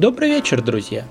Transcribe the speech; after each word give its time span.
Добрый 0.00 0.30
вечер, 0.30 0.62
друзья! 0.62 1.04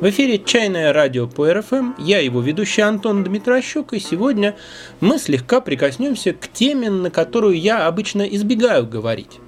В 0.00 0.08
эфире 0.08 0.38
«Чайное 0.38 0.92
радио» 0.92 1.26
по 1.26 1.52
РФМ. 1.52 1.94
Я 1.98 2.20
его 2.20 2.40
ведущий 2.40 2.80
Антон 2.80 3.24
Дмитрощук, 3.24 3.92
и 3.92 3.98
сегодня 3.98 4.54
мы 5.00 5.18
слегка 5.18 5.60
прикоснемся 5.60 6.32
к 6.32 6.46
теме, 6.46 6.90
на 6.90 7.10
которую 7.10 7.58
я 7.58 7.88
обычно 7.88 8.22
избегаю 8.22 8.86
говорить, 8.86 9.40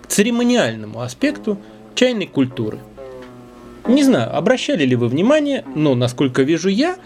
к 0.00 0.06
церемониальному 0.06 1.02
аспекту 1.02 1.58
чайной 1.94 2.26
культуры. 2.28 2.78
Не 3.86 4.04
знаю, 4.04 4.34
обращали 4.34 4.86
ли 4.86 4.96
вы 4.96 5.08
внимание, 5.08 5.62
но, 5.74 5.94
насколько 5.94 6.40
вижу 6.40 6.70
я, 6.70 6.96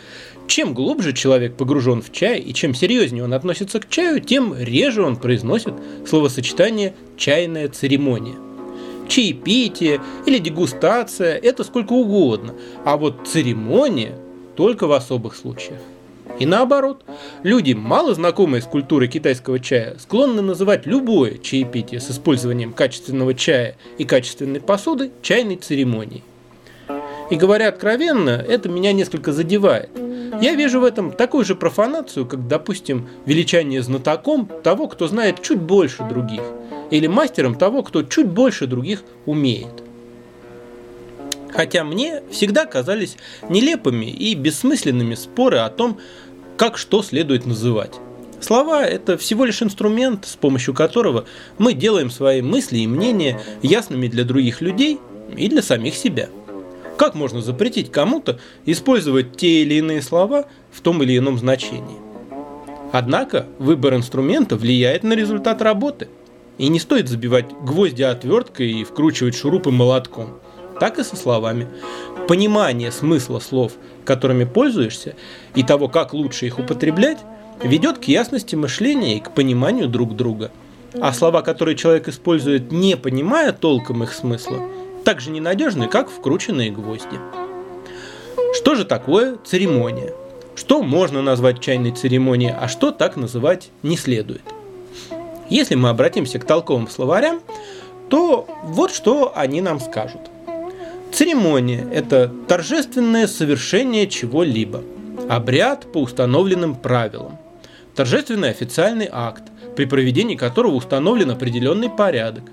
чем 0.46 0.72
глубже 0.72 1.12
человек 1.12 1.56
погружен 1.56 2.00
в 2.00 2.12
чай 2.12 2.38
и 2.38 2.54
чем 2.54 2.76
серьезнее 2.76 3.24
он 3.24 3.34
относится 3.34 3.80
к 3.80 3.88
чаю, 3.88 4.20
тем 4.20 4.54
реже 4.56 5.02
он 5.02 5.16
произносит 5.16 5.74
словосочетание 6.06 6.94
«чайная 7.16 7.68
церемония» 7.68 8.43
чаепитие 9.08 10.00
или 10.26 10.38
дегустация– 10.38 11.36
это 11.42 11.64
сколько 11.64 11.92
угодно, 11.92 12.54
а 12.84 12.96
вот 12.96 13.26
церемония 13.26 14.16
только 14.56 14.86
в 14.86 14.92
особых 14.92 15.36
случаях. 15.36 15.80
И 16.38 16.46
наоборот, 16.46 17.04
люди, 17.42 17.74
мало 17.74 18.14
знакомые 18.14 18.60
с 18.60 18.64
культурой 18.64 19.08
китайского 19.08 19.60
чая, 19.60 19.96
склонны 19.98 20.42
называть 20.42 20.84
любое 20.84 21.38
чаепитие 21.38 22.00
с 22.00 22.10
использованием 22.10 22.72
качественного 22.72 23.34
чая 23.34 23.76
и 23.98 24.04
качественной 24.04 24.60
посуды 24.60 25.12
чайной 25.22 25.56
церемонией. 25.56 26.24
И 27.30 27.36
говоря 27.36 27.68
откровенно, 27.68 28.30
это 28.30 28.68
меня 28.68 28.92
несколько 28.92 29.32
задевает. 29.32 29.90
Я 30.40 30.54
вижу 30.54 30.80
в 30.80 30.84
этом 30.84 31.12
такую 31.12 31.44
же 31.44 31.54
профанацию, 31.54 32.26
как, 32.26 32.48
допустим, 32.48 33.08
величание 33.24 33.82
знатоком 33.82 34.50
того, 34.64 34.88
кто 34.88 35.06
знает 35.06 35.40
чуть 35.40 35.60
больше 35.60 36.02
других– 36.08 36.42
или 36.94 37.08
мастером 37.08 37.56
того, 37.56 37.82
кто 37.82 38.04
чуть 38.04 38.28
больше 38.28 38.68
других 38.68 39.02
умеет. 39.26 39.82
Хотя 41.50 41.82
мне 41.82 42.22
всегда 42.30 42.66
казались 42.66 43.16
нелепыми 43.48 44.06
и 44.06 44.36
бессмысленными 44.36 45.16
споры 45.16 45.58
о 45.58 45.70
том, 45.70 45.98
как 46.56 46.78
что 46.78 47.02
следует 47.02 47.46
называть. 47.46 47.94
Слова– 48.40 48.84
это 48.86 49.18
всего 49.18 49.44
лишь 49.44 49.60
инструмент, 49.60 50.24
с 50.24 50.36
помощью 50.36 50.72
которого 50.72 51.24
мы 51.58 51.72
делаем 51.72 52.10
свои 52.10 52.42
мысли 52.42 52.78
и 52.78 52.86
мнения 52.86 53.40
ясными 53.60 54.06
для 54.06 54.22
других 54.22 54.60
людей 54.60 55.00
и 55.36 55.48
для 55.48 55.62
самих 55.62 55.96
себя. 55.96 56.28
Как 56.96 57.16
можно 57.16 57.42
запретить 57.42 57.90
кому-то 57.90 58.38
использовать 58.66 59.36
те 59.36 59.62
или 59.62 59.74
иные 59.74 60.00
слова 60.00 60.46
в 60.70 60.80
том 60.80 61.02
или 61.02 61.18
ином 61.18 61.38
значении? 61.38 61.98
Однако 62.92 63.46
выбор 63.58 63.96
инструмента 63.96 64.54
влияет 64.54 65.02
на 65.02 65.14
результат 65.14 65.60
работы– 65.60 66.06
и 66.58 66.68
не 66.68 66.78
стоит 66.78 67.08
забивать 67.08 67.46
гвозди 67.62 68.02
отверткой 68.02 68.70
и 68.70 68.84
вкручивать 68.84 69.34
шурупы 69.34 69.70
молотком. 69.70 70.38
Так 70.80 70.98
и 70.98 71.04
со 71.04 71.16
словами. 71.16 71.68
Понимание 72.28 72.90
смысла 72.90 73.38
слов, 73.38 73.72
которыми 74.04 74.44
пользуешься, 74.44 75.14
и 75.54 75.62
того, 75.62 75.88
как 75.88 76.14
лучше 76.14 76.46
их 76.46 76.58
употреблять, 76.58 77.18
ведет 77.62 77.98
к 77.98 78.04
ясности 78.04 78.56
мышления 78.56 79.16
и 79.16 79.20
к 79.20 79.30
пониманию 79.30 79.88
друг 79.88 80.16
друга. 80.16 80.50
А 81.00 81.12
слова, 81.12 81.42
которые 81.42 81.76
человек 81.76 82.08
использует, 82.08 82.72
не 82.72 82.96
понимая 82.96 83.52
толком 83.52 84.02
их 84.02 84.12
смысла, 84.12 84.60
так 85.04 85.20
же 85.20 85.30
ненадежны, 85.30 85.88
как 85.88 86.08
вкрученные 86.08 86.70
гвозди. 86.70 87.18
Что 88.56 88.74
же 88.74 88.84
такое 88.84 89.36
церемония? 89.44 90.12
Что 90.54 90.82
можно 90.82 91.20
назвать 91.20 91.60
чайной 91.60 91.90
церемонией, 91.90 92.52
а 92.52 92.68
что 92.68 92.92
так 92.92 93.16
называть 93.16 93.70
не 93.82 93.96
следует? 93.96 94.42
Если 95.50 95.74
мы 95.74 95.90
обратимся 95.90 96.38
к 96.38 96.44
толковым 96.44 96.88
словарям, 96.88 97.40
то 98.08 98.46
вот 98.62 98.90
что 98.90 99.32
они 99.34 99.60
нам 99.60 99.80
скажут. 99.80 100.20
Церемония– 101.12 101.86
это 101.92 102.32
торжественное 102.48 103.26
совершение 103.26 104.08
чего-либо, 104.08 104.82
обряд 105.28 105.90
по 105.92 105.98
установленным 105.98 106.74
правилам, 106.74 107.38
торжественный 107.94 108.50
официальный 108.50 109.08
акт, 109.10 109.44
при 109.76 109.84
проведении 109.84 110.34
которого 110.34 110.74
установлен 110.74 111.30
определенный 111.30 111.88
порядок. 111.88 112.44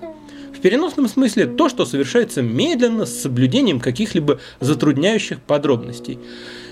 В 0.56 0.60
переносном 0.60 1.08
смысле 1.08 1.46
то, 1.46 1.68
что 1.68 1.84
совершается 1.84 2.40
медленно, 2.40 3.04
с 3.04 3.22
соблюдением 3.22 3.80
каких-либо 3.80 4.38
затрудняющих 4.60 5.40
подробностей. 5.40 6.20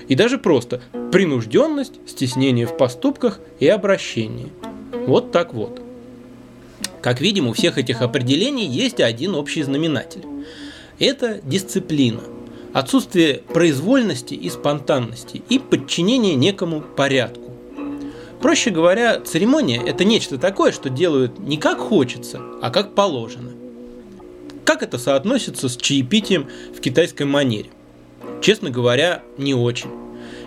И 0.07 0.15
даже 0.15 0.39
просто 0.39 0.81
принужденность, 1.11 1.95
стеснение 2.07 2.67
в 2.67 2.77
поступках 2.77 3.41
и 3.59 3.67
обращении. 3.67 4.53
Вот 5.07 5.33
так 5.33 5.55
вот. 5.55 5.81
Как 7.03 7.21
видим, 7.21 7.49
у 7.49 7.53
всех 7.55 7.79
этих 7.79 8.03
определений 8.03 8.67
есть 8.67 9.01
один 9.01 9.35
общий 9.35 9.63
знаменатель. 9.63 10.23
Это 10.99 11.41
дисциплина, 11.43 12.21
отсутствие 12.75 13.43
произвольности 13.53 14.35
и 14.35 14.51
спонтанности 14.51 15.43
и 15.49 15.59
подчинение 15.59 16.35
некому 16.35 16.83
порядку. 16.83 17.53
Проще 18.43 18.71
говоря, 18.71 19.21
церемония– 19.21 19.83
это 19.87 20.05
нечто 20.05 20.39
такое, 20.39 20.73
что 20.73 20.91
делают 20.91 21.39
не 21.39 21.57
как 21.57 21.79
хочется, 21.79 22.41
а 22.63 22.71
как 22.71 22.95
положено. 22.95 23.51
Как 24.65 24.83
это 24.83 24.99
соотносится 24.99 25.69
с 25.69 25.77
чаепитием 25.77 26.49
в 26.77 26.81
китайской 26.81 27.25
манере? 27.25 27.71
Честно 28.43 28.71
говоря, 28.71 29.23
не 29.37 29.55
очень. 29.55 29.91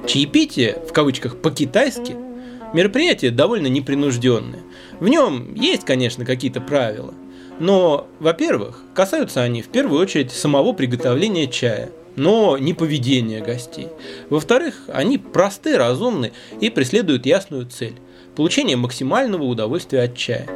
Чаепитие, 0.08 0.80
в 0.88 0.94
кавычках, 0.94 1.38
по-китайски– 1.38 2.16
Мероприятие 2.74 3.30
довольно 3.30 3.68
непринужденное. 3.68 4.62
В 5.00 5.08
нем 5.08 5.54
есть, 5.54 5.86
конечно, 5.86 6.26
какие-то 6.26 6.60
правила. 6.60 7.14
Но, 7.60 8.08
во-первых, 8.20 8.82
касаются 8.96 9.44
они 9.44 9.62
в 9.62 9.68
первую 9.68 10.02
очередь 10.02 10.32
самого 10.32 10.74
приготовления 10.74 11.48
чая, 11.48 11.92
но 12.16 12.58
не 12.58 12.74
поведения 12.74 13.42
гостей. 13.42 13.90
Во-вторых, 14.32 14.86
они 14.88 15.20
просты, 15.20 15.78
разумны 15.78 16.32
и 16.60 16.72
преследуют 16.72 17.28
ясную 17.28 17.68
цель– 17.68 17.94
получение 18.36 18.76
максимального 18.76 19.44
удовольствия 19.44 20.02
от 20.02 20.18
чая. 20.18 20.48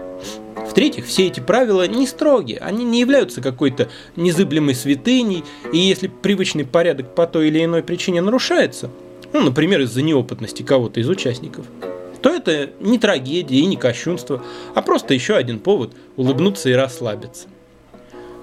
В-третьих, 0.56 1.06
все 1.06 1.28
эти 1.28 1.40
правила 1.40 1.88
не 1.88 2.08
строгие, 2.08 2.58
они 2.58 2.84
не 2.84 3.00
являются 3.00 3.42
какой-то 3.42 3.90
незыблемой 4.16 4.74
святыней, 4.74 5.44
и 5.72 5.78
если 5.78 6.08
привычный 6.08 6.66
порядок 6.66 7.14
по 7.14 7.28
той 7.28 7.50
или 7.50 7.64
иной 7.64 7.84
причине 7.84 8.22
нарушается, 8.22 8.90
ну, 9.34 9.42
например, 9.42 9.82
из-за 9.82 10.02
неопытности 10.02 10.64
кого-то 10.64 11.00
из 11.00 11.08
участников– 11.08 11.68
то 12.28 12.36
это 12.36 12.72
не 12.82 13.00
трагедия 13.00 13.56
и 13.56 13.66
не 13.66 13.78
кощунство, 13.78 14.44
а 14.76 14.82
просто 14.82 15.14
еще 15.14 15.36
один 15.36 15.60
повод 15.60 15.94
улыбнуться 16.18 16.70
и 16.70 16.74
расслабиться. 16.74 17.48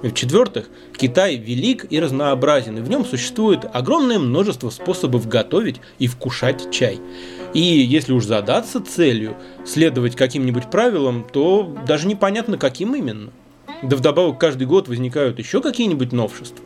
В-четвертых, 0.03 0.71
Китай 0.97 1.37
велик 1.37 1.85
и 1.91 2.01
разнообразен, 2.01 2.79
и 2.79 2.81
в 2.81 2.89
нем 2.89 3.05
существует 3.05 3.67
огромное 3.71 4.19
множество 4.19 4.71
способов 4.71 5.29
готовить 5.29 5.83
и 5.99 6.07
вкушать 6.07 6.71
чай. 6.71 6.99
И 7.53 7.61
если 7.61 8.15
уж 8.15 8.25
задаться 8.25 8.83
целью 8.83 9.37
следовать 9.67 10.17
каким-нибудь 10.17 10.71
правилам, 10.71 11.27
то 11.31 11.77
даже 11.87 12.07
непонятно, 12.07 12.57
каким 12.57 12.95
именно. 12.95 13.33
Да 13.83 13.97
вдобавок 13.97 14.41
каждый 14.41 14.67
год 14.67 14.89
возникают 14.89 15.39
еще 15.39 15.61
какие-нибудь 15.61 16.13
новшества. 16.13 16.65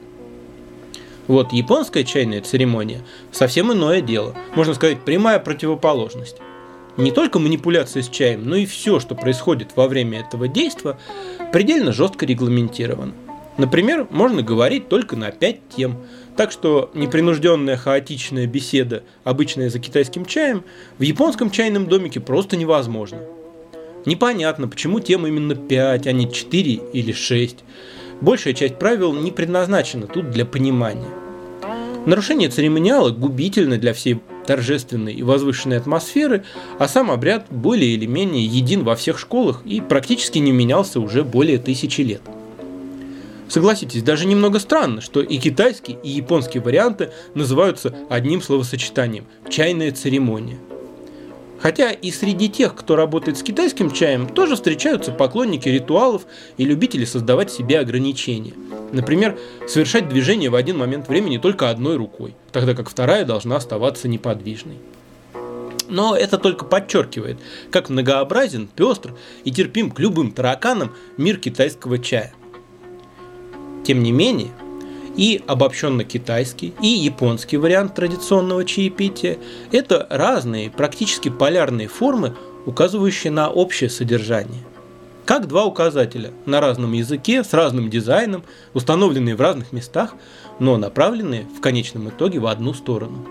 Вот 1.26 1.52
японская 1.52 2.04
чайная 2.04 2.42
церемония 2.42 3.00
совсем 3.32 3.72
иное 3.72 4.02
дело, 4.02 4.36
можно 4.54 4.72
сказать, 4.74 5.04
прямая 5.04 5.40
противоположность 5.40 6.36
не 6.98 7.12
только 7.12 7.38
манипуляция 7.38 8.02
с 8.02 8.08
чаем, 8.08 8.48
но 8.48 8.56
и 8.56 8.66
все, 8.66 9.00
что 9.00 9.14
происходит 9.14 9.76
во 9.76 9.88
время 9.88 10.20
этого 10.20 10.48
действия, 10.48 10.98
предельно 11.52 11.92
жестко 11.92 12.26
регламентировано. 12.26 13.14
Например, 13.56 14.06
можно 14.10 14.42
говорить 14.42 14.88
только 14.88 15.16
на 15.16 15.30
5 15.30 15.60
тем, 15.76 15.96
так 16.36 16.52
что 16.52 16.90
непринужденная 16.94 17.76
хаотичная 17.76 18.46
беседа, 18.46 19.02
обычная 19.24 19.70
за 19.70 19.78
китайским 19.80 20.24
чаем, 20.24 20.64
в 20.98 21.02
японском 21.02 21.50
чайном 21.50 21.86
домике 21.86 22.20
просто 22.20 22.56
невозможно. 22.56 23.18
Непонятно, 24.06 24.68
почему 24.68 25.00
тем 25.00 25.26
именно 25.26 25.54
5, 25.54 26.06
а 26.06 26.12
не 26.12 26.30
4 26.30 26.80
или 26.92 27.12
6. 27.12 27.64
Большая 28.20 28.54
часть 28.54 28.78
правил 28.78 29.12
не 29.12 29.32
предназначена 29.32 30.06
тут 30.06 30.30
для 30.30 30.44
понимания. 30.44 31.08
Нарушение 32.08 32.48
церемониала 32.48 33.10
губительно 33.10 33.76
для 33.76 33.92
всей 33.92 34.22
торжественной 34.46 35.12
и 35.12 35.22
возвышенной 35.22 35.76
атмосферы, 35.76 36.42
а 36.78 36.88
сам 36.88 37.10
обряд 37.10 37.44
более 37.50 37.90
или 37.90 38.06
менее 38.06 38.46
един 38.46 38.82
во 38.82 38.96
всех 38.96 39.18
школах 39.18 39.60
и 39.66 39.82
практически 39.82 40.38
не 40.38 40.50
менялся 40.50 41.00
уже 41.00 41.22
более 41.22 41.58
тысячи 41.58 42.00
лет. 42.00 42.22
Согласитесь, 43.46 44.02
даже 44.02 44.26
немного 44.26 44.58
странно, 44.58 45.02
что 45.02 45.20
и 45.20 45.36
китайский, 45.36 45.98
и 46.02 46.08
японский 46.08 46.60
варианты 46.60 47.10
называются 47.34 47.94
одним 48.08 48.40
словосочетанием– 48.40 49.26
чайная 49.50 49.92
церемония. 49.92 50.56
Хотя 51.60 51.90
и 51.90 52.10
среди 52.10 52.48
тех, 52.48 52.74
кто 52.74 52.94
работает 52.94 53.36
с 53.36 53.42
китайским 53.42 53.90
чаем, 53.90 54.28
тоже 54.28 54.54
встречаются 54.54 55.10
поклонники 55.10 55.68
ритуалов 55.68 56.22
и 56.56 56.64
любители 56.64 57.04
создавать 57.04 57.50
себе 57.50 57.80
ограничения. 57.80 58.54
Например, 58.92 59.36
совершать 59.66 60.08
движение 60.08 60.50
в 60.50 60.54
один 60.54 60.78
момент 60.78 61.08
времени 61.08 61.38
только 61.38 61.70
одной 61.70 61.96
рукой, 61.96 62.34
тогда 62.52 62.74
как 62.74 62.88
вторая 62.88 63.24
должна 63.24 63.56
оставаться 63.56 64.06
неподвижной. 64.06 64.78
Но 65.88 66.14
это 66.14 66.38
только 66.38 66.64
подчеркивает, 66.64 67.38
как 67.70 67.88
многообразен, 67.88 68.68
пестр 68.68 69.14
и 69.44 69.50
терпим 69.50 69.90
к 69.90 69.98
любым 69.98 70.32
тараканам 70.32 70.94
мир 71.16 71.38
китайского 71.38 71.98
чая. 71.98 72.32
Тем 73.84 74.02
не 74.02 74.12
менее, 74.12 74.50
и 75.18 75.42
обобщенно 75.48 76.04
китайский, 76.04 76.72
и 76.80 76.86
японский 76.86 77.56
вариант 77.56 77.96
традиционного 77.96 78.64
чаепития– 78.64 79.36
это 79.72 80.06
разные, 80.08 80.70
практически 80.70 81.28
полярные 81.28 81.88
формы, 81.88 82.36
указывающие 82.66 83.32
на 83.32 83.50
общее 83.50 83.90
содержание. 83.90 84.62
Как 85.26 85.48
два 85.48 85.64
указателя 85.64 86.30
на 86.46 86.60
разном 86.60 86.92
языке, 86.92 87.42
с 87.42 87.52
разным 87.52 87.90
дизайном, 87.90 88.44
установленные 88.74 89.34
в 89.34 89.40
разных 89.40 89.72
местах, 89.72 90.14
но 90.60 90.76
направленные 90.76 91.46
в 91.56 91.60
конечном 91.60 92.08
итоге 92.10 92.38
в 92.38 92.46
одну 92.46 92.72
сторону. 92.72 93.26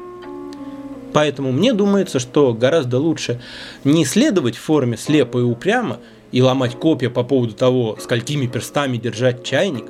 Поэтому 1.14 1.54
мне 1.54 1.72
думается, 1.72 2.20
что 2.20 2.54
гораздо 2.54 3.00
лучше 3.00 3.42
не 3.86 4.04
следовать 4.04 4.58
форме 4.58 4.98
слепо 4.98 5.40
и 5.40 5.44
упрямо 5.44 6.00
и 6.34 6.42
ломать 6.42 6.76
копья 6.78 7.10
по 7.10 7.24
поводу 7.24 7.54
того, 7.54 7.98
сколькими 8.00 8.46
перстами 8.46 8.98
держать 8.98 9.44
чайник, 9.46 9.86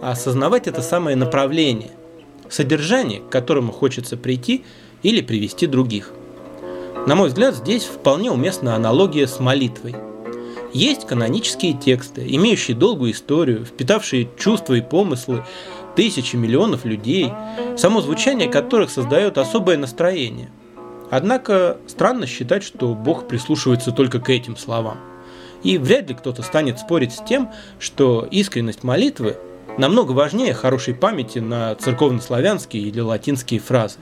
а 0.00 0.12
осознавать 0.12 0.66
это 0.66 0.82
самое 0.82 1.16
направление, 1.16 1.90
содержание, 2.48 3.20
к 3.20 3.28
которому 3.28 3.72
хочется 3.72 4.16
прийти 4.16 4.64
или 5.02 5.20
привести 5.20 5.66
других. 5.66 6.12
На 7.06 7.14
мой 7.14 7.28
взгляд, 7.28 7.54
здесь 7.54 7.84
вполне 7.84 8.30
уместна 8.30 8.74
аналогия 8.74 9.26
с 9.26 9.40
молитвой. 9.40 9.96
Есть 10.72 11.06
канонические 11.06 11.72
тексты, 11.72 12.26
имеющие 12.28 12.76
долгую 12.76 13.12
историю, 13.12 13.64
впитавшие 13.64 14.28
чувства 14.38 14.74
и 14.74 14.82
помыслы 14.82 15.44
тысячи 15.96 16.36
миллионов 16.36 16.84
людей, 16.84 17.32
само 17.76 18.02
звучание 18.02 18.48
которых 18.48 18.90
создает 18.90 19.38
особое 19.38 19.78
настроение. 19.78 20.50
Однако 21.10 21.78
странно 21.86 22.26
считать, 22.26 22.62
что 22.62 22.94
Бог 22.94 23.26
прислушивается 23.26 23.92
только 23.92 24.20
к 24.20 24.28
этим 24.28 24.56
словам. 24.56 24.98
И 25.62 25.78
вряд 25.78 26.08
ли 26.08 26.14
кто-то 26.14 26.42
станет 26.42 26.78
спорить 26.78 27.12
с 27.12 27.24
тем, 27.24 27.50
что 27.78 28.28
искренность 28.30 28.84
молитвы 28.84 29.36
намного 29.78 30.12
важнее 30.12 30.52
хорошей 30.52 30.92
памяти 30.92 31.38
на 31.38 31.74
церковнославянские 31.76 32.82
или 32.82 33.00
латинские 33.00 33.60
фразы. 33.60 33.98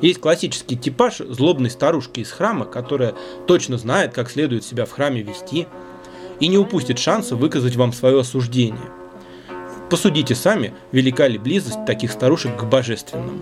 Есть 0.00 0.20
классический 0.20 0.76
типаж 0.76 1.18
злобной 1.18 1.70
старушки 1.70 2.20
из 2.20 2.30
храма, 2.30 2.64
которая 2.64 3.14
точно 3.46 3.78
знает, 3.78 4.12
как 4.12 4.30
следует 4.30 4.64
себя 4.64 4.86
в 4.86 4.92
храме 4.92 5.22
вести, 5.22 5.66
и 6.40 6.48
не 6.48 6.58
упустит 6.58 6.98
шанса 6.98 7.36
выказать 7.36 7.76
вам 7.76 7.92
свое 7.92 8.20
осуждение. 8.20 8.90
Посудите 9.90 10.34
сами, 10.34 10.74
велика 10.92 11.28
ли 11.28 11.38
близость 11.38 11.84
таких 11.86 12.10
старушек 12.10 12.56
к 12.56 12.64
божественному. 12.64 13.40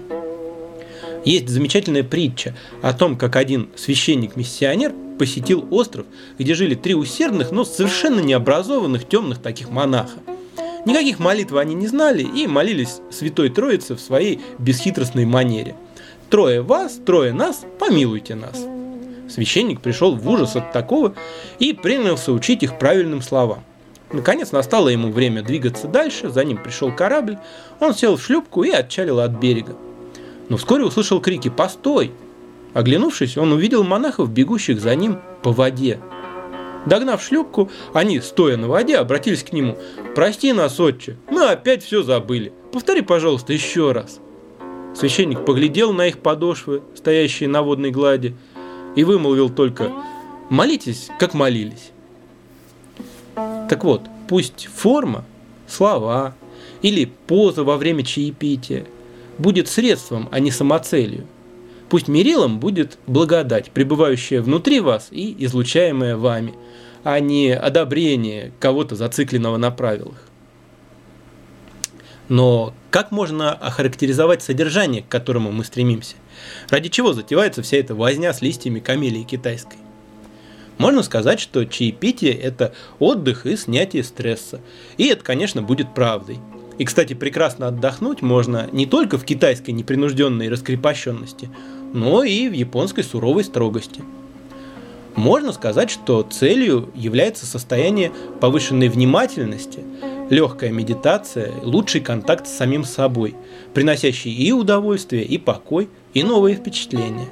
Есть 1.25 1.48
замечательная 1.48 2.02
притча 2.02 2.55
о 2.82 2.93
том, 2.93 3.16
как 3.16 3.37
один 3.37 3.70
священник-миссионер 3.76 4.93
посетил 5.19 5.66
остров, 5.70 6.06
где 6.38 6.55
жили 6.55 6.75
три 6.75 6.94
усердных, 6.94 7.52
но 7.52 7.64
совершенно 7.64 8.20
необразованных 8.20 9.08
темных 9.08 9.40
таких 9.40 9.70
монаха. 9.70 10.19
Никаких 10.84 11.19
молитв 11.19 11.55
они 11.55 11.75
не 11.75 11.87
знали 11.87 12.23
и 12.23 12.46
молились 12.46 13.00
Святой 13.11 13.50
Троице 13.50 13.94
в 13.94 14.00
своей 14.00 14.40
бесхитростной 14.58 15.25
манере. 15.25 15.76
«Трое 16.29 16.62
вас, 16.62 16.99
трое 17.05 17.32
нас, 17.32 17.64
помилуйте 17.79 18.34
нас». 18.34 18.67
Священник 19.29 19.81
пришел 19.81 20.17
в 20.17 20.29
ужас 20.29 20.56
от 20.56 20.73
такого 20.73 21.14
и 21.58 21.73
принялся 21.73 22.32
учить 22.32 22.62
их 22.62 22.79
правильным 22.79 23.23
словам. 23.23 23.64
Наконец 24.12 24.52
настало 24.52 24.88
ему 24.88 25.11
время 25.11 25.43
двигаться 25.43 25.88
дальше, 25.88 26.29
за 26.29 26.44
ним 26.44 26.58
пришел 26.58 26.94
корабль, 26.94 27.38
он 27.81 27.94
сел 27.94 28.17
в 28.17 28.23
шлюпку 28.23 28.62
и 28.62 28.70
отчалил 28.70 29.20
от 29.20 29.32
берега. 29.32 29.75
Но 30.49 30.56
вскоре 30.56 30.84
услышал 30.84 31.20
крики 31.20 31.49
«Постой!». 31.49 32.12
Оглянувшись, 32.75 33.37
он 33.37 33.52
увидел 33.52 33.84
монахов, 33.84 34.31
бегущих 34.31 34.81
за 34.81 34.94
ним 34.94 35.19
по 35.43 35.52
воде. 35.52 35.99
Догнав 36.87 37.23
шлюпку, 37.23 37.70
они, 37.93 38.20
стоя 38.20 38.56
на 38.56 38.69
воде, 38.69 38.96
обратились 38.96 39.44
к 39.44 39.52
нему. 39.52 39.79
«Прости 40.14 40.52
нас, 40.52 40.81
отче, 40.81 41.17
мы 41.31 41.44
опять 41.46 41.84
все 41.84 42.02
забыли. 42.02 42.52
Повтори, 42.73 43.02
пожалуйста, 43.02 43.52
еще 43.52 43.93
раз». 43.93 44.20
Священник 44.94 45.44
поглядел 45.44 45.93
на 45.93 46.08
их 46.08 46.19
подошвы, 46.19 46.82
стоящие 46.94 47.49
на 47.49 47.62
водной 47.62 47.90
глади, 47.90 48.34
и 48.96 49.05
вымолвил 49.05 49.49
только 49.49 49.93
«Молитесь, 50.50 51.08
как 51.19 51.34
молились». 51.34 51.93
Так 53.70 53.84
вот, 53.84 54.02
пусть 54.29 54.69
форма, 54.75 55.25
слова 55.67 56.34
или 56.82 57.11
поза 57.26 57.64
во 57.64 57.79
время 57.79 58.05
чаепития 58.05 58.84
будет 59.38 59.69
средством, 59.69 60.29
а 60.31 60.40
не 60.40 60.50
самоцелью. 60.50 61.26
Пусть 61.88 62.08
мерилом 62.08 62.58
будет 62.58 62.99
благодать, 63.06 63.70
пребывающая 63.70 64.43
внутри 64.43 64.81
вас 64.81 65.08
и 65.11 65.34
излучаемая 65.38 66.17
вами– 66.17 66.55
а 67.04 67.19
не 67.20 67.50
одобрение 67.50 68.52
кого-то 68.60 68.94
зацикленного 68.94 69.56
на 69.56 69.70
правилах. 69.70 70.16
Но 72.28 72.72
как 72.90 73.10
можно 73.10 73.52
охарактеризовать 73.52 74.43
содержание, 74.43 75.02
к 75.02 75.08
которому 75.08 75.52
мы 75.52 75.64
стремимся? 75.64 76.16
Ради 76.70 76.88
чего 76.88 77.12
затевается 77.12 77.62
вся 77.62 77.78
эта 77.78 77.94
возня 77.94 78.32
с 78.32 78.40
листьями 78.40 78.81
камелии 78.81 79.22
китайской? 79.22 79.78
Можно 80.78 81.02
сказать, 81.02 81.40
что 81.40 81.64
чаепитие– 81.64 82.32
это 82.32 82.72
отдых 82.99 83.44
и 83.44 83.56
снятие 83.56 84.02
стресса. 84.02 84.60
И 84.96 85.06
это, 85.08 85.22
конечно, 85.22 85.62
будет 85.62 85.94
правдой. 85.94 86.38
И, 86.78 86.84
кстати, 86.84 87.12
прекрасно 87.12 87.69
отдохнуть 87.69 88.22
можно 88.22 88.69
не 88.72 88.87
только 88.87 89.19
в 89.19 89.25
китайской 89.25 89.72
непринужденной 89.72 90.48
раскрепощенности, 90.48 91.50
но 91.93 92.25
и 92.25 92.48
в 92.48 92.52
японской 92.52 93.05
суровой 93.05 93.44
строгости– 93.44 94.02
можно 95.14 95.52
сказать, 95.52 95.90
что 95.90 96.22
целью 96.22 96.90
является 96.94 97.46
состояние 97.46 98.12
повышенной 98.40 98.88
внимательности, 98.88 99.80
легкая 100.30 100.70
медитация, 100.70 101.52
лучший 101.62 102.00
контакт 102.00 102.46
с 102.46 102.56
самим 102.56 102.84
собой, 102.84 103.34
приносящий 103.74 104.32
и 104.32 104.52
удовольствие, 104.52 105.24
и 105.24 105.38
покой, 105.38 105.90
и 106.14 106.22
новые 106.22 106.56
впечатления. 106.56 107.28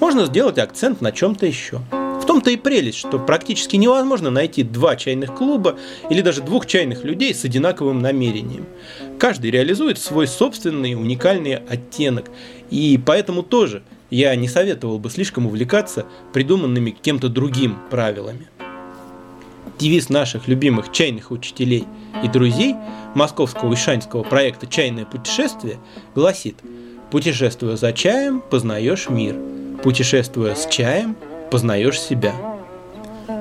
Можно 0.00 0.26
сделать 0.26 0.58
акцент 0.58 1.00
на 1.00 1.12
чем-то 1.12 1.46
еще. 1.46 1.80
В 1.90 2.26
том-то 2.26 2.50
и 2.50 2.56
прелесть, 2.56 2.98
что 2.98 3.18
практически 3.18 3.76
невозможно 3.76 4.30
найти 4.30 4.62
два 4.62 4.96
чайных 4.96 5.34
клуба 5.34 5.78
или 6.08 6.22
даже 6.22 6.40
двух 6.40 6.64
чайных 6.64 7.04
людей 7.04 7.34
с 7.34 7.44
одинаковым 7.44 8.00
намерением. 8.00 8.64
Каждый 9.18 9.50
реализует 9.50 9.98
свой 9.98 10.26
собственный 10.26 10.94
уникальный 10.94 11.56
оттенок, 11.56 12.30
и 12.70 12.98
поэтому 13.04 13.42
тоже– 13.42 13.82
я 14.14 14.36
не 14.36 14.48
советовал 14.48 15.00
бы 15.00 15.10
слишком 15.10 15.46
увлекаться 15.46 16.06
придуманными 16.32 16.90
кем-то 16.90 17.28
другим 17.28 17.76
правилами. 17.90 18.46
Девиз 19.78 20.08
наших 20.08 20.46
любимых 20.46 20.92
чайных 20.92 21.32
учителей 21.32 21.84
и 22.22 22.28
друзей 22.28 22.76
московского 23.16 23.74
ишанского 23.74 24.22
проекта 24.22 24.68
«Чайное 24.68 25.04
путешествие» 25.04 25.78
гласит 26.14 26.54
«Путешествуя 27.10 27.74
за 27.74 27.92
чаем, 27.92 28.40
познаешь 28.40 29.08
мир. 29.08 29.34
Путешествуя 29.82 30.54
с 30.54 30.68
чаем, 30.68 31.16
познаешь 31.50 32.00
себя». 32.00 32.34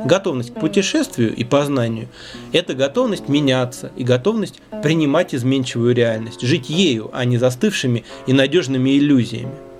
Готовность 0.06 0.56
к 0.56 0.60
путешествию 0.60 1.36
и 1.36 1.44
познанию– 1.44 2.08
это 2.52 2.74
готовность 2.74 3.30
меняться 3.30 3.92
и 3.96 4.04
готовность 4.04 4.60
принимать 4.82 5.36
изменчивую 5.36 5.94
реальность, 5.94 6.42
жить 6.42 6.70
ею, 6.70 7.12
а 7.14 7.26
не 7.26 7.38
застывшими 7.38 8.06
и 8.26 8.34
надежными 8.34 8.98
иллюзиями– 8.98 9.54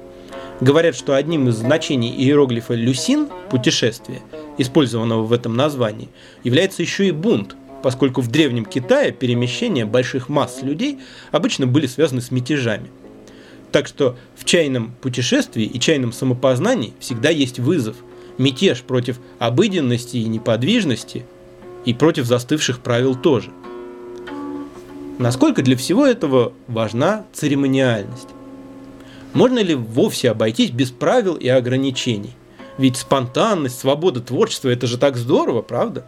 Говорят, 0.64 0.96
что 0.96 1.14
одним 1.14 1.50
из 1.50 1.56
значений 1.56 2.16
иероглифа 2.16 2.74
«люсин»– 2.74 3.28
путешествие, 3.50 4.22
использованного 4.58 5.24
в 5.24 5.34
этом 5.34 5.58
названии, 5.58 6.08
является 6.46 6.82
еще 6.82 7.06
и 7.06 7.12
бунт, 7.12 7.58
поскольку 7.84 8.22
в 8.22 8.30
Древнем 8.32 8.64
Китае 8.64 9.12
перемещения 9.12 9.86
больших 9.86 10.30
масс 10.30 10.62
людей 10.62 11.00
обычно 11.34 11.68
были 11.68 11.86
связаны 11.86 12.22
с 12.22 12.32
мятежами. 12.32 12.90
Так 13.74 13.88
что 13.88 14.16
в 14.38 14.46
чайном 14.46 14.94
путешествии 15.02 15.66
и 15.66 15.82
чайном 15.82 16.14
самопознании 16.14 16.94
всегда 17.02 17.30
есть 17.30 17.60
вызов, 17.60 17.98
мятеж 18.38 18.84
против 18.84 19.20
обыденности 19.40 20.16
и 20.16 20.30
неподвижности, 20.30 21.26
и 21.84 21.94
против 21.94 22.24
застывших 22.24 22.80
правил 22.80 23.16
тоже. 23.16 23.50
Насколько 25.20 25.62
для 25.62 25.76
всего 25.76 26.06
этого 26.06 26.54
важна 26.70 27.26
церемониальность? 27.34 28.30
Можно 29.34 29.60
ли 29.60 29.74
вовсе 29.74 30.30
обойтись 30.30 30.70
без 30.70 30.92
правил 30.92 31.36
и 31.36 31.48
ограничений? 31.48 32.36
Ведь 32.78 32.98
спонтанность, 32.98 33.80
свобода 33.80 34.20
творчества– 34.20 34.70
это 34.70 34.88
же 34.88 34.98
так 34.98 35.18
здорово, 35.18 35.62
правда? 35.62 36.06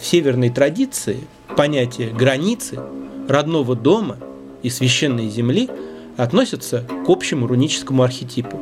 В 0.00 0.04
северной 0.04 0.50
традиции 0.50 1.18
понятие 1.56 2.10
границы, 2.10 2.80
родного 3.28 3.76
дома 3.76 4.18
и 4.62 4.70
священной 4.70 5.28
земли 5.28 5.68
относятся 6.16 6.84
к 7.06 7.08
общему 7.08 7.46
руническому 7.46 8.02
архетипу. 8.02 8.58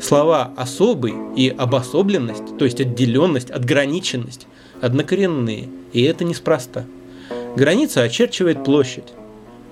Слова 0.00 0.52
«особый» 0.56 1.14
и 1.36 1.48
«обособленность», 1.50 2.56
то 2.58 2.64
есть 2.64 2.80
отделенность, 2.80 3.50
отграниченность, 3.50 4.46
однокоренные, 4.80 5.68
и 5.92 6.02
это 6.02 6.24
неспроста. 6.24 6.84
Граница 7.54 8.02
очерчивает 8.02 8.64
площадь, 8.64 9.12